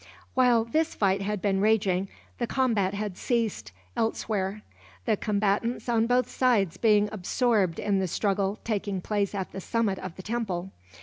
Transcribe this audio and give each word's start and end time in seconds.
While 0.33 0.63
this 0.63 0.95
fight 0.95 1.21
had 1.21 1.43
been 1.43 1.61
raging 1.61 2.09
the 2.39 2.47
combat 2.47 2.95
had 2.95 3.17
ceased, 3.19 3.71
elsewhere; 3.95 4.63
the 5.05 5.15
combatants 5.15 5.87
on 5.87 6.07
both 6.07 6.27
sides 6.27 6.75
being 6.77 7.07
absorbed 7.11 7.77
in 7.77 7.99
the 7.99 8.07
struggle 8.07 8.57
taking 8.63 8.99
place 8.99 9.35
at 9.35 9.51
the 9.51 9.61
summit 9.61 9.99
of 9.99 10.15
the 10.15 10.23
temple. 10.23 10.71